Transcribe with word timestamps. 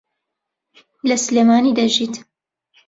لە 1.09 1.17
سلێمانی 1.25 1.75
دەژیت. 1.79 2.13